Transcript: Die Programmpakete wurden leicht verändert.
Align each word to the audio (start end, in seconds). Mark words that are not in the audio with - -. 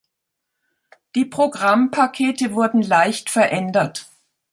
Die 1.13 1.25
Programmpakete 1.25 2.53
wurden 2.53 2.81
leicht 2.81 3.29
verändert. 3.29 4.09